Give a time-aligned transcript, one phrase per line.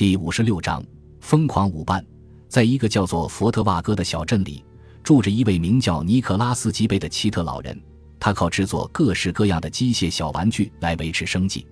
[0.00, 0.82] 第五十六章
[1.20, 2.02] 疯狂舞伴。
[2.48, 4.64] 在一个叫做佛特瓦戈的小镇里，
[5.02, 7.78] 住着一位名叫尼克拉斯·吉贝的奇特老人。
[8.18, 11.66] 他靠制作各式各样的机械小玩具来维持生计。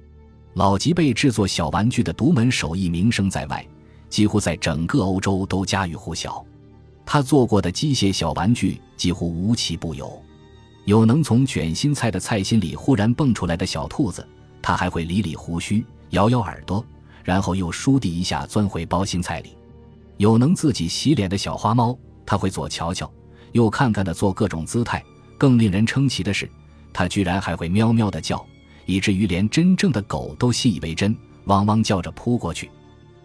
[0.52, 3.66] 老吉贝制作小玩具的独门手艺名声在外，
[4.10, 6.44] 几乎在整个欧洲都家喻户晓。
[7.06, 10.22] 他做过的机械小玩具几乎无奇不有，
[10.84, 14.28] 有能从卷心菜的菜心里忽然蹦出来的小兔子，
[14.60, 16.84] 他还会理理胡须、摇摇耳朵。
[17.28, 19.50] 然后又倏地一下钻回包心菜里，
[20.16, 23.12] 有能自己洗脸的小花猫，它会左瞧瞧，
[23.52, 25.04] 右看看的做各种姿态。
[25.36, 26.50] 更令人称奇的是，
[26.90, 28.42] 它居然还会喵喵的叫，
[28.86, 31.14] 以至于连真正的狗都信以为真，
[31.44, 32.70] 汪汪叫着扑过去。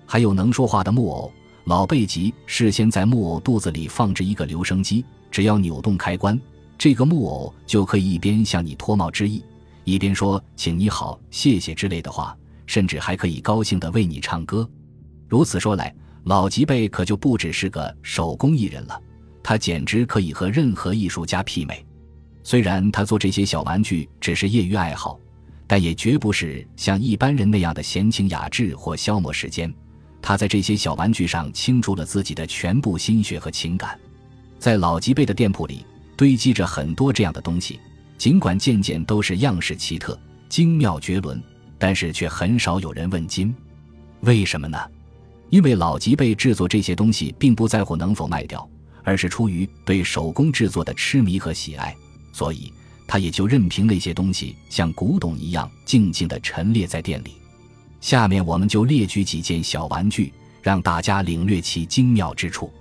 [0.06, 1.32] 还有能说话的木偶，
[1.64, 6.38] 老贝吉事先在木偶肚子里放置一个留声机，只要扭动开关，
[6.78, 9.42] 这个木偶就可以一边向你脱帽致意，
[9.86, 12.38] 一边说“请你好，谢谢”之类的话。
[12.66, 14.70] 甚至还可以高兴地为你唱歌，
[15.28, 19.00] 如此说来，老吉贝可就不只是个手工艺人了，
[19.44, 21.86] 他简直可以和任何艺术家媲美。
[22.44, 25.20] 虽然他做这些小玩具只是业余爱好，
[25.66, 29.74] 但也绝不是像一般人那样的闲情雅致或消磨时间。
[30.22, 34.00] 他在这些小玩具上倾注了自己的全部心血和情感。
[34.58, 37.80] 在老吉贝的店铺里堆积着很多这样的东西，
[38.18, 41.44] 尽管件件都是样式奇特、精妙绝伦。
[41.84, 43.54] 但是却很少有人问津，
[44.22, 44.80] 为什么呢？
[45.50, 48.66] 因为老吉贝制作这些东西并不在乎能否卖掉，
[49.04, 51.94] 而是出于对手工制作的痴迷和喜爱，
[52.32, 52.72] 所以
[53.06, 57.34] 他也就任凭那些东西像古董一样静静地陈列在店里。
[58.00, 60.32] 下面我们就列举几件小玩具，
[60.62, 62.72] 让大家领略其精妙之处。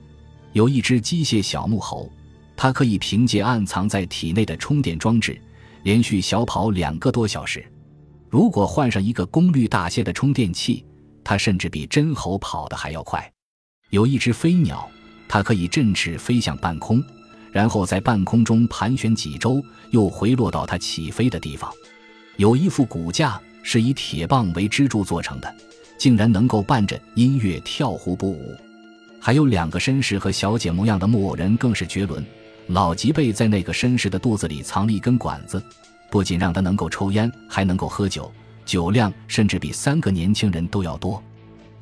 [0.53, 2.09] 有一只机械小木猴，
[2.57, 5.37] 它可以凭借暗藏在体内的充电装置，
[5.83, 7.69] 连续小跑两个多小时。
[8.33, 10.83] 如果换上一个功率大些的充电器，
[11.23, 13.31] 它甚至比真猴跑得还要快。
[13.91, 14.89] 有一只飞鸟，
[15.29, 17.05] 它可以振翅飞向半空，
[17.51, 21.71] 然后在半空中盘旋几周，又回落到它起飞的地方。
[22.39, 25.55] 有一副骨架是以铁棒为支柱做成的，
[25.99, 28.57] 竟然能够伴着音乐跳舞不舞。
[29.21, 32.25] 还有两个绅士和小姐模样的木偶人更是绝伦。
[32.69, 35.63] 老吉贝在那个绅士的肚子里藏了一根管子。
[36.13, 38.31] 不仅让他能够抽烟，还能够喝酒，
[38.67, 41.23] 酒量甚至比三个年轻人都要多。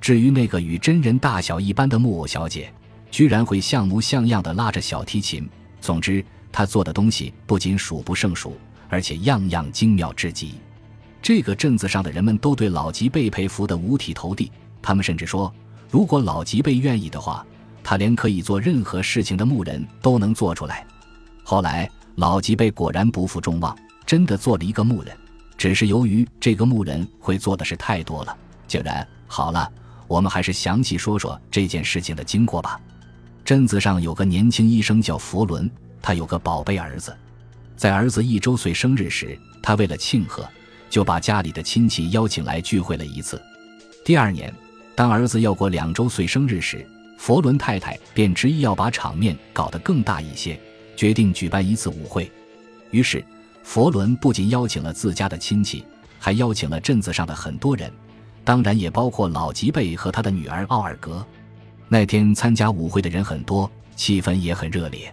[0.01, 2.73] 至于那个与真人大小一般的木偶小姐，
[3.11, 5.51] 居然会像模像样的拉着小提琴。
[5.81, 8.57] 总之，他做的东西不仅数不胜数，
[8.89, 10.55] 而且样样精妙至极。
[11.21, 14.53] 这个镇子上的人们都对老吉贝佩服得五体投地。
[14.81, 15.53] 他们甚至说，
[15.91, 17.45] 如果老吉贝愿意的话，
[17.83, 20.87] 他连可以做任何事情的木人都能做出来。
[21.43, 23.77] 后来，老吉贝果然不负众望。
[24.11, 25.17] 真的做了一个木人，
[25.57, 29.71] 只是由于这个木人会做的事太多了，竟然好了。
[30.09, 32.81] 我们还是详细说说这件事情的经过吧。
[33.45, 35.71] 镇子上有个年轻医生叫佛伦，
[36.03, 37.17] 他有个宝贝儿子，
[37.77, 40.45] 在儿子一周岁生日时，他为了庆贺，
[40.89, 43.41] 就把家里的亲戚邀请来聚会了一次。
[44.05, 44.53] 第二年，
[44.97, 46.85] 当儿子要过两周岁生日时，
[47.17, 50.61] 佛伦太太便执意要把场面搞得更大一些，
[50.97, 52.29] 决定举办一次舞会。
[52.91, 53.25] 于是。
[53.63, 55.85] 佛伦不仅邀请了自家的亲戚，
[56.19, 57.93] 还邀请了镇子上的很多人，
[58.45, 61.25] 当然也包括老吉贝和他的女儿奥尔格。
[61.89, 65.13] 那天参加舞会的人很多，气氛也很热烈。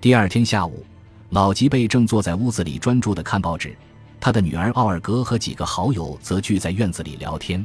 [0.00, 0.84] 第二天下午，
[1.30, 3.76] 老吉贝正坐在屋子里专注地看报纸，
[4.20, 7.64] 他的女儿奥尔格和几个好友则聚在院子里聊天。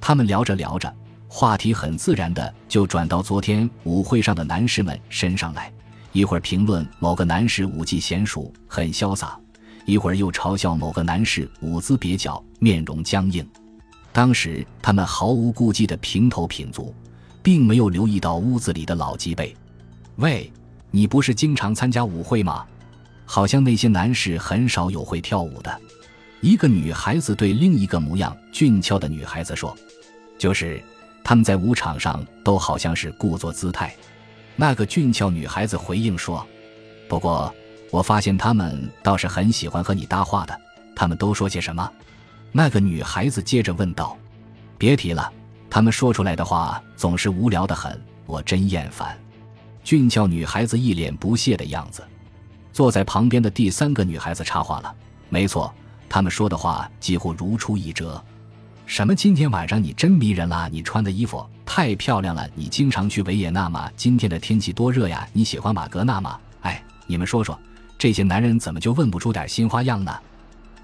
[0.00, 0.92] 他们聊着聊着，
[1.28, 5.72] 话题很自然的就转到昨天舞会上的男士们身上来，
[6.12, 9.38] 一会儿评论某个男士舞技娴熟，很潇洒。
[9.84, 13.46] 一会儿又嘲笑某个男士舞姿蹩脚、面容僵硬。
[14.12, 16.94] 当时他们毫无顾忌的平头品足，
[17.42, 19.54] 并没有留意到屋子里的老吉贝。
[20.16, 20.52] 喂，
[20.90, 22.64] 你不是经常参加舞会吗？
[23.24, 25.80] 好像那些男士很少有会跳舞的。
[26.40, 29.76] 一个女孩子对另一个模样俊俏的女孩子说
[30.38, 30.82] ：“就是
[31.22, 33.94] 他们在舞场上都好像是故作姿态。”
[34.56, 36.44] 那个俊俏女孩子回应说
[37.08, 37.54] ：“不过。”
[37.90, 40.58] 我发现他们倒是很喜欢和你搭话的，
[40.94, 41.90] 他们都说些什么？
[42.52, 44.16] 那个女孩子接着问道。
[44.78, 45.30] 别提了，
[45.68, 49.18] 他们说出来的话总是无聊的很，我真厌烦。
[49.82, 52.02] 俊俏女孩子一脸不屑的样子。
[52.72, 54.94] 坐在旁边的第三个女孩子插话了。
[55.28, 55.72] 没错，
[56.08, 58.22] 他们说的话几乎如出一辙。
[58.86, 59.14] 什么？
[59.14, 60.68] 今天晚上你真迷人啦！
[60.70, 62.48] 你穿的衣服太漂亮了。
[62.54, 63.90] 你经常去维也纳吗？
[63.96, 65.28] 今天的天气多热呀！
[65.32, 66.38] 你喜欢马格纳吗？
[66.62, 67.58] 哎，你们说说。
[68.00, 70.18] 这些男人怎么就问不出点新花样呢？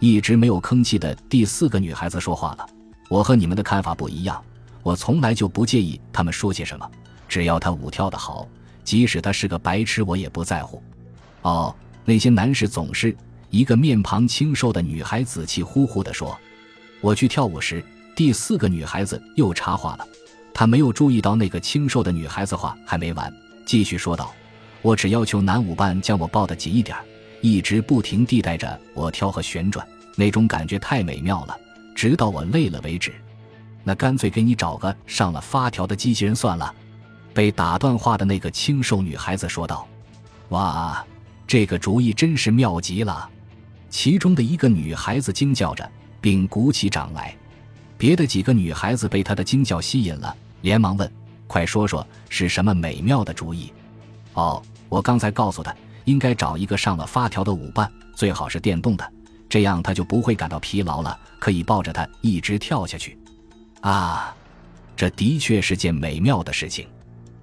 [0.00, 2.66] 一直没有吭气的第四个女孩子说话了
[3.08, 4.38] ：“我和你们的看法不一样，
[4.82, 6.86] 我从来就不介意他们说些什么，
[7.26, 8.46] 只要他舞跳得好，
[8.84, 10.82] 即使他是个白痴，我也不在乎。
[11.40, 11.74] 哦，
[12.04, 13.16] 那些男士总是
[13.48, 16.36] 一个面庞清瘦的女孩子气呼呼地说
[17.00, 17.82] ：“我去跳舞时。”
[18.14, 20.06] 第四个女孩子又插话了，
[20.52, 23.32] 她没有注意到那个清瘦的女孩子话还没完，
[23.64, 24.34] 继续说道
[24.86, 26.96] ：“我只要求男舞伴将我抱得紧一点，
[27.40, 29.84] 一直不停地带着我跳和旋转，
[30.14, 31.58] 那种感觉太美妙了，
[31.92, 33.12] 直到我累了为止。
[33.82, 36.72] 那干脆给你找个上了发条的机器人算了。”
[37.34, 39.88] 被打断话的那个清瘦女孩子说道
[40.50, 41.04] ：“哇，
[41.48, 43.28] 这个主意真是妙极了！”
[43.90, 45.90] 其中的一个女孩子惊叫着，
[46.20, 47.36] 并鼓起掌来。
[47.98, 51.12] 别的几个女孩子被她的惊叫吸引了，连忙问
[51.48, 53.72] ：“快说说是什么美妙的主意
[54.34, 55.74] ？”“哦，我刚才告诉他，
[56.04, 59.12] 应该找一个上了发条的舞伴，最好是电动的，
[59.48, 63.18] 这样他就不会感到疲劳了，可以抱着他一直跳下去。”
[63.82, 64.34] 啊，
[64.96, 66.86] 这的确是件美妙的事情。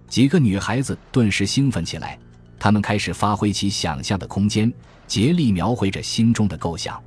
[0.08, 2.18] 几个女孩子顿时兴奋起来，
[2.60, 4.72] 她们开始发挥起想象的空间，
[5.08, 7.02] 竭力描绘着心中的构想。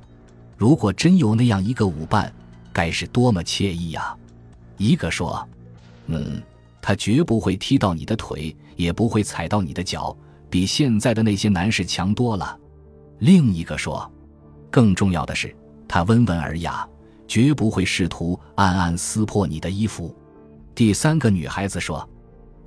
[0.57, 2.33] 如果真有那样一个舞伴，
[2.73, 4.15] 该是多么惬意呀！
[4.77, 5.47] 一个说
[6.07, 6.41] ：“嗯，
[6.81, 10.15] 他绝不会踢到你的腿，也不会踩到你的脚，
[10.49, 12.57] 比现在的那些男士强多了。”
[13.19, 14.09] 另一个说
[14.69, 15.55] ：“更重要的是，
[15.87, 16.87] 他温文尔雅，
[17.27, 20.15] 绝不会试图暗暗撕破你的衣服。”
[20.75, 22.07] 第三个女孩子说：“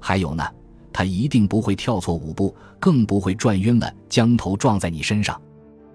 [0.01, 0.45] 还有呢，
[0.93, 5.41] 他一定不会跳错舞步，更不会转晕了将头撞在你身上。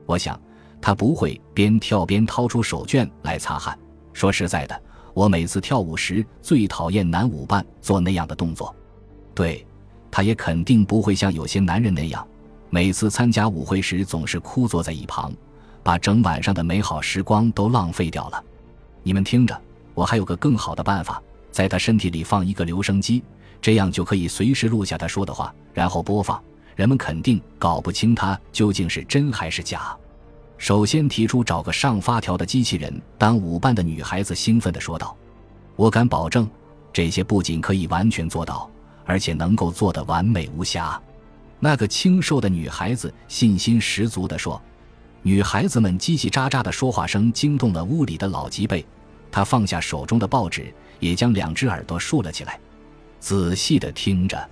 [0.06, 0.40] 我想，
[0.80, 3.78] 他不会边跳边掏出手绢来擦汗。”
[4.14, 4.82] 说实在的，
[5.14, 8.74] 我每次跳舞时最讨厌男舞伴做那样的动作。
[9.34, 9.68] 对，
[10.16, 12.26] 他也肯定不会像有些男人那样，
[12.70, 15.34] 每次参加舞会时总是枯坐在一旁，
[15.84, 18.42] 把整晚上的美好时光都浪费掉了。
[19.04, 19.62] 你们听着，
[19.94, 21.22] 我还有个更好的办法，
[21.52, 23.22] 在他身体里放一个留声机，
[23.62, 26.42] 这样就可以随时录下他说的话，然后播放。
[26.78, 29.94] 人们肯定搞不清他究竟是真还是假。
[30.58, 35.14] 首先提出找个上发条的机器人当舞伴的女孩子兴奋地说道
[35.76, 36.50] ：“我敢保证，
[36.94, 38.72] 这些不仅可以完全做到，
[39.06, 41.02] 而且能够做得完美无瑕。”
[41.60, 44.62] 那个清瘦的女孩子信心十足地说。
[45.28, 48.86] 女孩子们叽叽喳喳的说话声惊动了屋里的老吉贝，
[49.32, 52.60] 他放下手中的报纸，也将两只耳朵竖了起来，
[53.20, 54.48] 仔细地听着。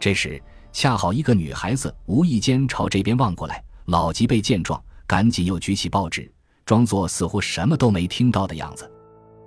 [0.00, 0.40] 这时，
[0.72, 4.82] 恰好一个女孩子无意间朝这边望过来，老吉贝见状。
[5.06, 6.32] 赶紧又举起报纸，
[6.64, 8.90] 装作似乎什么都没听到的样子。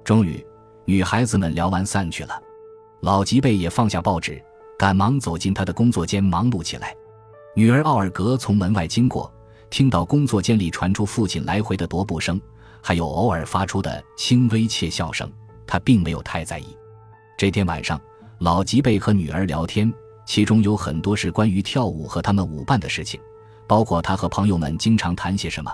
[0.04, 0.46] 终于，
[0.86, 2.40] 女孩子们聊完散去了。
[3.02, 4.42] 老吉贝也放下报纸，
[4.78, 6.94] 赶忙走进他的工作间，忙碌起来。
[7.56, 9.32] 女儿奥尔格从门外经过，
[9.70, 12.40] 听到工作间里传出父亲来回的踱步声，
[12.82, 15.32] 还有偶尔发出的轻微窃笑声，
[15.66, 16.66] 她并没有太在意。
[17.38, 18.00] 这天晚上，
[18.40, 19.92] 老吉贝和女儿聊天，
[20.26, 23.20] 其中有很多是关于跳舞和他们舞伴的事情。
[23.66, 25.72] 包括他和朋友们经常谈些什么，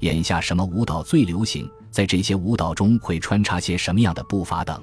[0.00, 4.82] 眼下什么舞蹈最流行，在这些舞蹈中会穿插些什么样的步伐等。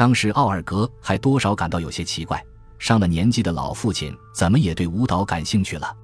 [0.00, 2.42] 当时奥尔格还多少感到有些奇怪，
[2.78, 5.94] 上了年纪的老父亲怎么也对舞蹈感兴趣了。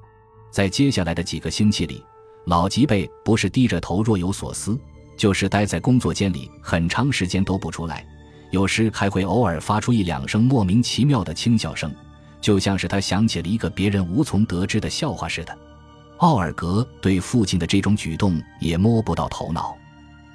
[0.51, 2.05] 在接下来的几个星期里，
[2.45, 4.79] 老吉贝不是低着头若有所思，
[5.17, 8.07] 就是待在工作间里很长时间都不出来，
[8.51, 11.91] 有时还会偶尔发出一两声莫名其妙的轻笑声，
[12.39, 15.59] 就像是他想起了一个别人无从得知的笑话似的。
[16.19, 19.75] 奥尔格对父亲的这种举动也摸不到头脑。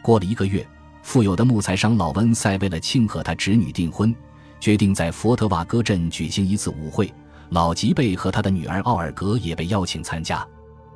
[0.02, 0.68] 过了一个月，
[1.04, 4.16] 富有的木材商老温塞为了庆贺他侄女订婚，
[4.60, 7.12] 决定在佛特瓦戈镇举行一次舞会。
[7.50, 10.48] 老吉贝和他的女儿奥尔格也被邀请参加。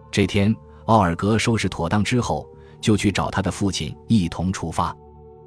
[0.09, 2.47] 这天，奥尔格收拾妥当之后，
[2.79, 4.95] 就去找他的父亲一同出发。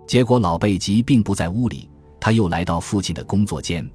[0.06, 1.88] 结果老贝吉并不在屋里，
[2.20, 3.88] 他又来到父亲的工作间，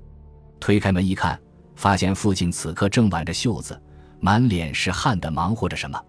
[0.60, 1.40] 推开门一看，
[1.76, 3.80] 发现父亲此刻正挽着袖子。
[4.20, 6.02] 满脸是汗的忙活着什么？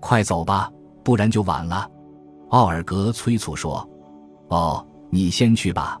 [0.00, 0.68] 快走吧，
[1.04, 1.88] 不然就晚了。
[2.50, 3.88] 奥尔格催促说
[4.50, 5.96] ：“哦，你先去吧。”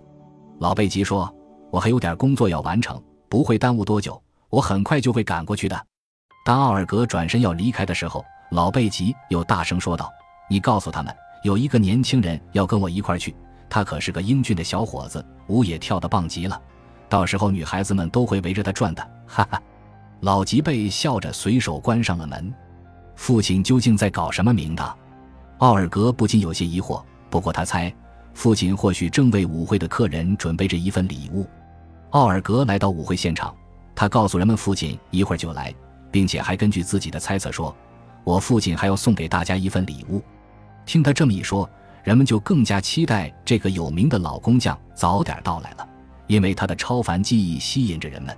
[0.58, 1.32] 老贝吉说
[1.70, 5.86] ：“我还有点工作要完成，不会耽误多久，我很快就会赶过去的。”
[6.44, 10.10] 当奥尔格转身要离开的时候，老贝吉又大声说道
[10.50, 11.14] ：“你告诉他们，
[11.44, 13.36] 有一个年轻人要跟我一块去，
[13.68, 16.60] 他可是个英俊的小伙子，舞也跳得棒极了，
[17.08, 19.62] 到时候女孩子们都会围着他转的。”哈哈。
[20.22, 22.52] 老吉贝笑着随手关上了门。
[23.14, 24.98] 父亲究竟在搞什么名堂？
[25.60, 27.02] 奥尔格不禁有些疑惑。
[27.30, 27.94] 不过他猜，
[28.34, 31.46] 父亲或许正为舞会的客人准备着一份礼物。
[32.10, 33.54] 奥尔格来到舞会现场，
[33.94, 35.72] 他告诉人们父亲一会儿就来，
[36.10, 37.74] 并且还根据自己的猜测说
[38.24, 40.22] ：“我父亲还要送给大家一份礼物。”
[40.86, 41.68] 听他这么一说，
[42.02, 45.86] 人们就更加期待这个有名的老工匠早点到来了。
[46.26, 48.36] 因为他的超凡技艺吸引着人们。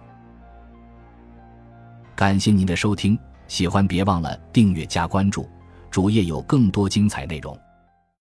[2.17, 5.47] 感谢您的收听，喜欢别忘了订阅加关注，
[5.93, 7.55] 主页有更多精彩内容。